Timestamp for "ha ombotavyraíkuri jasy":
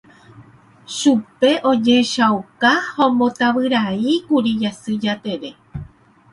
2.91-4.93